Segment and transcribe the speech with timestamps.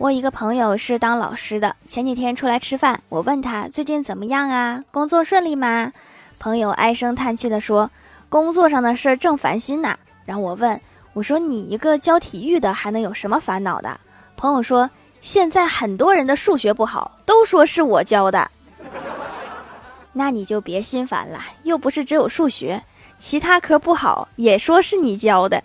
[0.00, 4.82] 我一个朋友是当老师的前几天出来吃饭我问他最近怎么样啊？
[4.90, 5.92] 工作顺利吗
[6.38, 7.90] 朋友唉声叹气的说
[8.30, 9.94] 工作上的事儿正烦心呢
[10.24, 10.80] 然后我问
[11.12, 14.00] 我说你一个教体育的还能有什么烦恼的？
[14.38, 14.88] 朋友说
[15.20, 18.50] 现在很多人的数学不好都说是我教的。
[20.14, 22.82] 那你就别心烦了又不是只有数学
[23.18, 25.62] 其他科不好也说是你教的。